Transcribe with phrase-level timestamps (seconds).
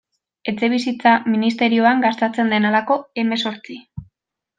[0.51, 3.77] Etxebizitza ministerioan gastatzen den halako hemezortzi.